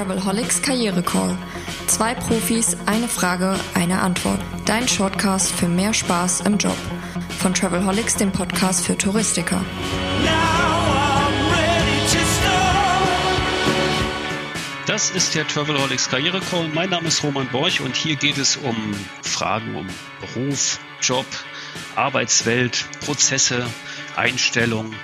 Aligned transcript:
Travelholics 0.00 0.62
Karriere 0.62 1.02
Call. 1.02 1.36
Zwei 1.86 2.14
Profis, 2.14 2.74
eine 2.86 3.06
Frage, 3.06 3.54
eine 3.74 4.00
Antwort. 4.00 4.40
Dein 4.64 4.88
Shortcast 4.88 5.52
für 5.52 5.68
mehr 5.68 5.92
Spaß 5.92 6.40
im 6.46 6.56
Job. 6.56 6.76
Von 7.38 7.52
Travelholics, 7.52 8.16
dem 8.16 8.32
Podcast 8.32 8.86
für 8.86 8.96
Touristiker. 8.96 9.62
Das 14.86 15.10
ist 15.10 15.34
der 15.34 15.46
Travelholics 15.46 16.08
Karriere 16.08 16.40
Call. 16.50 16.68
Mein 16.68 16.88
Name 16.88 17.08
ist 17.08 17.22
Roman 17.22 17.48
Borch 17.48 17.82
und 17.82 17.94
hier 17.94 18.16
geht 18.16 18.38
es 18.38 18.56
um 18.56 18.94
Fragen 19.20 19.76
um 19.76 19.86
Beruf, 20.22 20.80
Job, 21.02 21.26
Arbeitswelt, 21.94 22.86
Prozesse, 23.04 23.66
Einstellung 24.16 24.94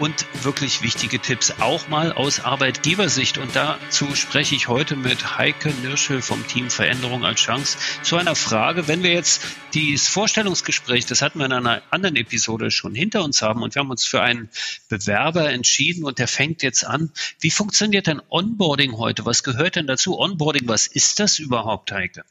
und 0.00 0.26
wirklich 0.42 0.82
wichtige 0.82 1.20
Tipps, 1.20 1.52
auch 1.60 1.88
mal 1.88 2.12
aus 2.12 2.40
Arbeitgebersicht. 2.40 3.38
Und 3.38 3.54
dazu 3.54 4.14
spreche 4.16 4.54
ich 4.54 4.66
heute 4.66 4.96
mit 4.96 5.38
Heike 5.38 5.72
Nirschel 5.82 6.22
vom 6.22 6.44
Team 6.46 6.70
Veränderung 6.70 7.24
als 7.24 7.40
Chance 7.40 7.78
zu 8.02 8.16
einer 8.16 8.34
Frage, 8.34 8.88
wenn 8.88 9.02
wir 9.02 9.12
jetzt 9.12 9.42
dieses 9.74 10.08
Vorstellungsgespräch, 10.08 11.06
das 11.06 11.22
hatten 11.22 11.38
wir 11.38 11.46
in 11.46 11.52
einer 11.52 11.82
anderen 11.90 12.16
Episode 12.16 12.70
schon 12.70 12.94
hinter 12.94 13.22
uns 13.22 13.42
haben 13.42 13.62
und 13.62 13.74
wir 13.74 13.80
haben 13.80 13.90
uns 13.90 14.04
für 14.04 14.22
einen 14.22 14.48
Bewerber 14.88 15.50
entschieden 15.50 16.04
und 16.04 16.18
der 16.18 16.28
fängt 16.28 16.62
jetzt 16.62 16.84
an. 16.84 17.12
Wie 17.38 17.50
funktioniert 17.50 18.06
denn 18.06 18.22
Onboarding 18.30 18.96
heute? 18.96 19.26
Was 19.26 19.42
gehört 19.42 19.76
denn 19.76 19.86
dazu? 19.86 20.18
Onboarding, 20.18 20.66
was 20.66 20.86
ist 20.86 21.20
das 21.20 21.38
überhaupt, 21.38 21.92
Heike? 21.92 22.24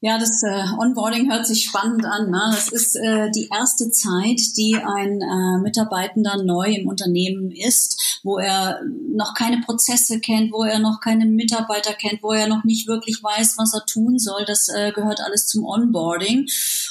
Ja, 0.00 0.18
das 0.18 0.42
äh, 0.42 0.64
Onboarding 0.78 1.32
hört 1.32 1.46
sich 1.46 1.64
spannend 1.64 2.04
an. 2.04 2.30
Ne? 2.30 2.40
Das 2.50 2.68
ist 2.68 2.96
äh, 2.96 3.30
die 3.30 3.48
erste 3.50 3.90
Zeit, 3.90 4.38
die 4.58 4.76
ein 4.76 5.22
äh, 5.22 5.58
Mitarbeitender 5.62 6.42
neu 6.42 6.66
im 6.66 6.86
Unternehmen 6.86 7.50
ist, 7.50 8.20
wo 8.22 8.36
er 8.38 8.82
noch 9.14 9.32
keine 9.32 9.62
Prozesse 9.62 10.20
kennt, 10.20 10.52
wo 10.52 10.64
er 10.64 10.80
noch 10.80 11.00
keine 11.00 11.24
Mitarbeiter 11.24 11.94
kennt, 11.94 12.22
wo 12.22 12.32
er 12.32 12.46
noch 12.46 12.64
nicht 12.64 12.86
wirklich 12.86 13.22
weiß, 13.22 13.56
was 13.56 13.72
er 13.72 13.86
tun 13.86 14.18
soll. 14.18 14.44
Das 14.46 14.68
äh, 14.68 14.92
gehört 14.92 15.20
alles 15.20 15.46
zum 15.46 15.64
Onboarding. 15.64 16.46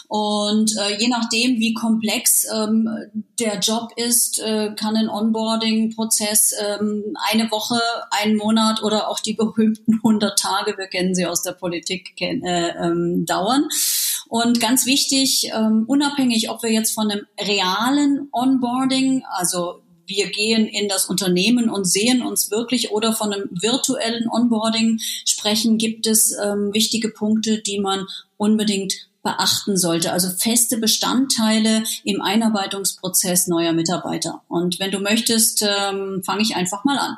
Und 0.07 0.75
äh, 0.77 0.97
je 0.99 1.07
nachdem, 1.07 1.59
wie 1.59 1.73
komplex 1.73 2.47
ähm, 2.51 2.89
der 3.39 3.59
Job 3.59 3.91
ist, 3.97 4.39
äh, 4.39 4.73
kann 4.75 4.95
ein 4.95 5.09
Onboarding-Prozess 5.09 6.53
ähm, 6.59 7.15
eine 7.31 7.51
Woche, 7.51 7.79
einen 8.09 8.35
Monat 8.37 8.81
oder 8.81 9.09
auch 9.09 9.19
die 9.19 9.33
berühmten 9.35 9.95
100 10.03 10.39
Tage, 10.39 10.75
wir 10.77 10.87
kennen 10.87 11.13
sie 11.13 11.27
aus 11.27 11.43
der 11.43 11.51
Politik, 11.51 12.19
äh, 12.19 12.69
ähm, 12.95 13.25
dauern. 13.25 13.67
Und 14.27 14.59
ganz 14.59 14.85
wichtig, 14.85 15.51
ähm, 15.53 15.85
unabhängig, 15.87 16.49
ob 16.49 16.63
wir 16.63 16.71
jetzt 16.71 16.93
von 16.93 17.11
einem 17.11 17.25
realen 17.39 18.27
Onboarding, 18.31 19.23
also 19.29 19.81
wir 20.07 20.29
gehen 20.29 20.67
in 20.67 20.87
das 20.87 21.05
Unternehmen 21.05 21.69
und 21.69 21.85
sehen 21.85 22.21
uns 22.21 22.51
wirklich 22.51 22.91
oder 22.91 23.13
von 23.13 23.33
einem 23.33 23.49
virtuellen 23.51 24.29
Onboarding 24.29 24.99
sprechen, 25.25 25.77
gibt 25.77 26.07
es 26.07 26.35
ähm, 26.43 26.73
wichtige 26.73 27.09
Punkte, 27.09 27.61
die 27.61 27.79
man 27.79 28.05
unbedingt 28.37 28.93
beachten 29.23 29.77
sollte. 29.77 30.11
Also 30.11 30.29
feste 30.29 30.77
Bestandteile 30.77 31.83
im 32.03 32.21
Einarbeitungsprozess 32.21 33.47
neuer 33.47 33.73
Mitarbeiter. 33.73 34.43
Und 34.47 34.79
wenn 34.79 34.91
du 34.91 34.99
möchtest, 34.99 35.63
ähm, 35.63 36.21
fange 36.23 36.43
ich 36.43 36.55
einfach 36.55 36.83
mal 36.83 36.97
an. 36.97 37.17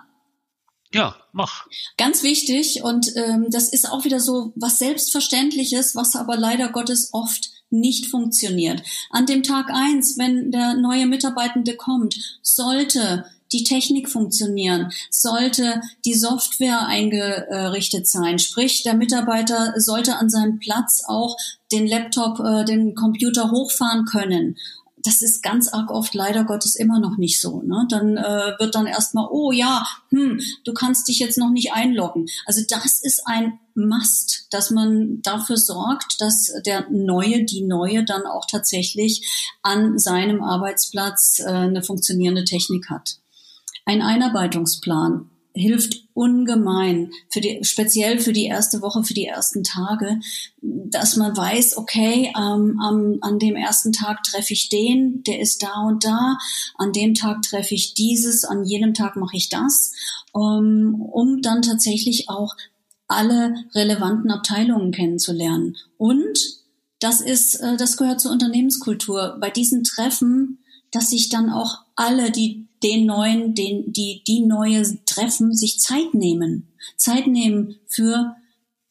Ja, 0.94 1.18
mach. 1.38 1.68
Ganz 1.98 2.24
wichtig 2.24 2.84
und 2.84 3.16
ähm, 3.16 3.48
das 3.50 3.70
ist 3.70 3.90
auch 3.90 4.04
wieder 4.04 4.20
so 4.20 4.52
was 4.56 4.80
Selbstverständliches, 4.80 5.96
was 5.96 6.18
aber 6.18 6.36
leider 6.36 6.70
Gottes 6.70 7.10
oft 7.14 7.52
nicht 7.70 8.08
funktioniert. 8.08 8.82
An 9.12 9.26
dem 9.26 9.44
Tag 9.44 9.70
eins, 9.70 10.18
wenn 10.18 10.52
der 10.52 10.74
neue 10.74 11.06
Mitarbeitende 11.06 11.76
kommt, 11.76 12.40
sollte 12.42 13.26
die 13.54 13.64
Technik 13.64 14.10
funktionieren, 14.10 14.92
sollte 15.10 15.82
die 16.04 16.16
Software 16.16 16.86
eingerichtet 16.86 18.08
sein. 18.08 18.40
Sprich, 18.40 18.84
der 18.84 18.94
Mitarbeiter 18.94 19.74
sollte 19.78 20.18
an 20.18 20.30
seinem 20.30 20.60
Platz 20.60 21.04
auch 21.08 21.38
den 21.72 21.88
Laptop, 21.88 22.40
äh, 22.40 22.66
den 22.66 22.96
Computer 22.96 23.52
hochfahren 23.52 24.06
können 24.06 24.58
das 25.08 25.22
ist 25.22 25.42
ganz 25.42 25.70
arg 25.70 25.90
oft 25.90 26.14
leider 26.14 26.44
Gottes 26.44 26.76
immer 26.76 27.00
noch 27.00 27.18
nicht 27.18 27.40
so. 27.40 27.62
Ne? 27.62 27.88
Dann 27.90 28.18
äh, 28.18 28.54
wird 28.60 28.76
dann 28.76 28.86
erstmal, 28.86 29.28
oh 29.32 29.54
ja, 29.54 29.88
hm, 30.10 30.42
du 30.66 30.74
kannst 30.74 31.08
dich 31.08 31.20
jetzt 31.20 31.38
noch 31.38 31.50
nicht 31.50 31.72
einloggen. 31.72 32.26
Also 32.46 32.62
das 32.68 33.02
ist 33.02 33.22
ein 33.26 33.58
Must, 33.74 34.48
dass 34.52 34.70
man 34.70 35.22
dafür 35.22 35.56
sorgt, 35.56 36.20
dass 36.20 36.52
der 36.66 36.90
Neue, 36.90 37.46
die 37.46 37.62
Neue 37.62 38.04
dann 38.04 38.26
auch 38.26 38.46
tatsächlich 38.46 39.26
an 39.64 39.98
seinem 39.98 40.44
Arbeitsplatz 40.44 41.40
äh, 41.40 41.46
eine 41.46 41.84
funktionierende 41.84 42.44
Technik 42.44 42.90
hat. 42.90 43.18
Ein 43.86 44.02
Einarbeitungsplan 44.02 45.30
hilft 45.58 46.04
ungemein, 46.14 47.12
für 47.30 47.42
die, 47.42 47.60
speziell 47.64 48.20
für 48.20 48.34
die 48.34 48.46
erste 48.46 48.82
Woche, 48.82 49.04
für 49.04 49.14
die 49.14 49.26
ersten 49.26 49.64
Tage, 49.64 50.20
dass 50.62 51.16
man 51.16 51.36
weiß, 51.36 51.78
okay, 51.78 52.32
ähm, 52.38 52.80
am, 52.82 53.18
an 53.22 53.40
dem 53.40 53.56
ersten 53.56 53.94
Tag 53.94 54.24
treffe 54.24 54.54
ich 54.54 54.70
den, 54.70 55.24
der 55.24 55.40
ist 55.40 55.64
da 55.64 55.82
und 55.88 56.04
da, 56.04 56.38
an 56.76 56.92
dem 56.92 57.14
Tag 57.14 57.42
treffe 57.42 57.76
ich 57.76 57.94
dieses, 57.94 58.44
an 58.44 58.64
jedem 58.64 58.94
Tag 58.94 59.16
mache 59.16 59.38
ich 59.38 59.50
das, 59.50 59.94
ähm, 60.36 60.96
um 61.00 61.42
dann 61.42 61.62
tatsächlich 61.62 62.30
auch 62.30 62.56
alle 63.08 63.54
relevanten 63.74 64.32
Abteilungen 64.32 64.92
kennenzulernen. 64.92 65.76
Und 65.98 66.38
das 67.00 67.22
ist, 67.22 67.56
äh, 67.56 67.78
das 67.78 67.98
gehört 67.98 68.22
zur 68.22 68.32
Unternehmenskultur. 68.32 69.38
Bei 69.40 69.50
diesen 69.50 69.84
Treffen, 69.84 70.60
dass 70.92 71.10
sich 71.10 71.30
dann 71.30 71.50
auch 71.50 71.80
alle, 71.96 72.32
die 72.32 72.68
den 72.84 73.06
neuen, 73.06 73.56
den, 73.56 73.92
die, 73.92 74.24
die 74.28 74.42
neue 74.42 74.84
treffen, 75.06 75.56
sich 75.56 75.80
Zeit 75.80 76.14
nehmen. 76.14 76.68
Zeit 76.96 77.28
nehmen 77.28 77.76
für 77.88 78.36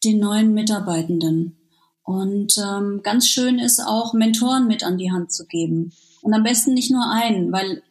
den 0.05 0.19
neuen 0.19 0.53
Mitarbeitenden. 0.55 1.57
Und 2.03 2.57
ähm, 2.59 3.01
ganz 3.03 3.29
schön 3.29 3.59
ist 3.59 3.81
auch, 3.81 4.12
Mentoren 4.12 4.67
mit 4.67 4.84
an 4.84 4.99
die 4.99 5.11
Hand 5.11 5.33
zu 5.33 5.47
geben. 5.47 5.93
Und 6.23 6.34
am 6.34 6.43
besten 6.43 6.75
nicht 6.75 6.91
nur 6.91 7.11
einen, 7.11 7.53
weil 7.53 7.83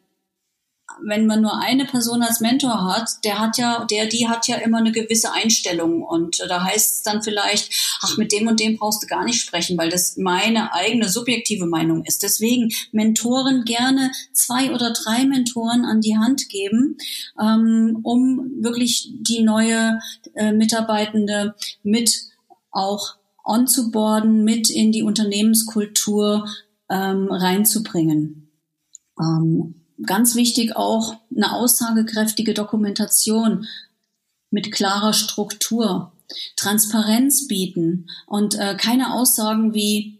wenn 1.02 1.26
man 1.26 1.42
nur 1.42 1.58
eine 1.60 1.84
Person 1.84 2.22
als 2.22 2.40
Mentor 2.40 2.84
hat, 2.84 3.24
der 3.24 3.38
hat 3.38 3.58
ja, 3.58 3.84
der, 3.84 4.06
die 4.06 4.28
hat 4.28 4.48
ja 4.48 4.56
immer 4.56 4.78
eine 4.78 4.92
gewisse 4.92 5.32
Einstellung 5.32 6.02
und 6.02 6.40
da 6.48 6.64
heißt 6.64 6.92
es 6.92 7.02
dann 7.02 7.22
vielleicht, 7.22 7.72
ach, 8.02 8.16
mit 8.16 8.32
dem 8.32 8.48
und 8.48 8.60
dem 8.60 8.76
brauchst 8.76 9.02
du 9.02 9.06
gar 9.06 9.24
nicht 9.24 9.40
sprechen, 9.40 9.76
weil 9.78 9.90
das 9.90 10.16
meine 10.16 10.72
eigene 10.72 11.08
subjektive 11.08 11.66
Meinung 11.66 12.04
ist. 12.04 12.22
Deswegen 12.22 12.70
Mentoren 12.92 13.64
gerne 13.64 14.10
zwei 14.32 14.72
oder 14.72 14.92
drei 14.92 15.24
Mentoren 15.24 15.84
an 15.84 16.00
die 16.00 16.16
Hand 16.16 16.48
geben, 16.48 16.96
ähm, 17.40 18.00
um 18.02 18.50
wirklich 18.60 19.10
die 19.20 19.42
neue 19.42 20.00
äh, 20.34 20.52
Mitarbeitende 20.52 21.54
mit 21.82 22.22
auch 22.70 23.16
onzuboarden, 23.44 24.44
mit 24.44 24.70
in 24.70 24.92
die 24.92 25.02
Unternehmenskultur 25.02 26.46
ähm, 26.90 27.28
reinzubringen. 27.30 28.50
Ähm, 29.20 29.85
ganz 30.04 30.34
wichtig 30.34 30.76
auch 30.76 31.16
eine 31.34 31.52
aussagekräftige 31.52 32.54
Dokumentation 32.54 33.66
mit 34.50 34.72
klarer 34.72 35.12
Struktur, 35.12 36.12
Transparenz 36.56 37.46
bieten 37.46 38.08
und 38.26 38.54
äh, 38.56 38.76
keine 38.76 39.12
Aussagen 39.12 39.74
wie 39.74 40.16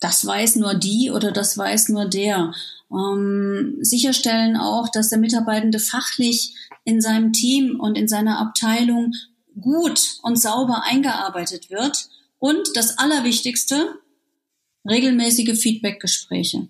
das 0.00 0.24
weiß 0.24 0.56
nur 0.56 0.74
die 0.74 1.10
oder 1.10 1.30
das 1.30 1.56
weiß 1.56 1.90
nur 1.90 2.06
der. 2.06 2.54
Ähm, 2.90 3.76
sicherstellen 3.82 4.56
auch, 4.56 4.88
dass 4.88 5.10
der 5.10 5.18
Mitarbeitende 5.18 5.78
fachlich 5.78 6.54
in 6.84 7.00
seinem 7.00 7.32
Team 7.32 7.78
und 7.78 7.96
in 7.96 8.08
seiner 8.08 8.38
Abteilung 8.38 9.12
gut 9.60 10.18
und 10.22 10.40
sauber 10.40 10.82
eingearbeitet 10.84 11.70
wird. 11.70 12.08
Und 12.38 12.74
das 12.74 12.98
Allerwichtigste, 12.98 14.00
regelmäßige 14.88 15.58
Feedbackgespräche. 15.58 16.68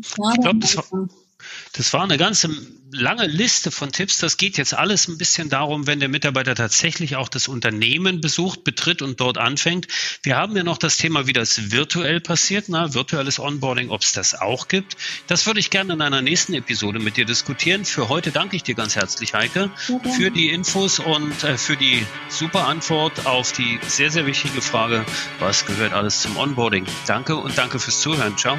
Ich 0.00 0.40
glaube, 0.40 0.58
das 0.60 0.76
war, 0.76 1.08
das 1.72 1.92
war 1.92 2.02
eine 2.02 2.18
ganze 2.18 2.50
lange 2.92 3.26
Liste 3.26 3.70
von 3.70 3.92
Tipps. 3.92 4.18
Das 4.18 4.36
geht 4.36 4.56
jetzt 4.58 4.74
alles 4.74 5.08
ein 5.08 5.18
bisschen 5.18 5.48
darum, 5.48 5.86
wenn 5.86 6.00
der 6.00 6.08
Mitarbeiter 6.08 6.54
tatsächlich 6.54 7.16
auch 7.16 7.28
das 7.28 7.48
Unternehmen 7.48 8.20
besucht, 8.20 8.64
betritt 8.64 9.02
und 9.02 9.20
dort 9.20 9.38
anfängt. 9.38 9.88
Wir 10.22 10.36
haben 10.36 10.56
ja 10.56 10.62
noch 10.62 10.78
das 10.78 10.96
Thema, 10.96 11.26
wie 11.26 11.32
das 11.32 11.72
virtuell 11.72 12.20
passiert, 12.20 12.66
na, 12.68 12.94
virtuelles 12.94 13.38
Onboarding, 13.38 13.90
ob 13.90 14.02
es 14.02 14.12
das 14.12 14.34
auch 14.34 14.68
gibt. 14.68 14.96
Das 15.26 15.46
würde 15.46 15.60
ich 15.60 15.70
gerne 15.70 15.94
in 15.94 16.00
einer 16.00 16.22
nächsten 16.22 16.54
Episode 16.54 16.98
mit 16.98 17.16
dir 17.16 17.26
diskutieren. 17.26 17.84
Für 17.84 18.08
heute 18.08 18.30
danke 18.30 18.56
ich 18.56 18.62
dir 18.62 18.74
ganz 18.74 18.96
herzlich, 18.96 19.34
Heike, 19.34 19.70
für 20.16 20.30
die 20.30 20.50
Infos 20.50 20.98
und 20.98 21.44
äh, 21.44 21.58
für 21.58 21.76
die 21.76 22.06
super 22.28 22.66
Antwort 22.66 23.26
auf 23.26 23.52
die 23.52 23.78
sehr, 23.86 24.10
sehr 24.10 24.26
wichtige 24.26 24.62
Frage, 24.62 25.04
was 25.38 25.66
gehört 25.66 25.92
alles 25.92 26.22
zum 26.22 26.36
Onboarding. 26.36 26.86
Danke 27.06 27.36
und 27.36 27.58
danke 27.58 27.78
fürs 27.78 28.00
Zuhören. 28.00 28.36
Ciao. 28.38 28.58